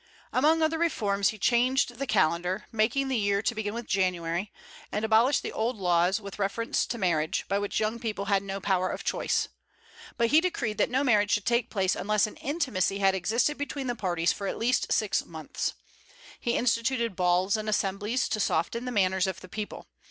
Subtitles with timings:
[0.33, 4.51] Among other reforms he changed the calendar, making the year to begin with January,
[4.91, 8.59] and abolished the old laws with reference to marriage, by which young people had no
[8.59, 9.47] power of choice;
[10.17, 13.85] but he decreed that no marriage should take place unless an intimacy had existed between
[13.85, 15.75] the parties for at least six months.
[16.39, 19.85] He instituted balls and assemblies, to soften the manners of the people.